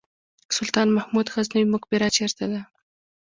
[0.55, 2.61] سلطان محمود غزنوي مقبره چیرته ده؟